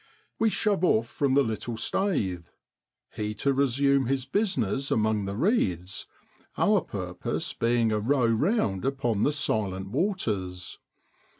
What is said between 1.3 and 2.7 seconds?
the little staith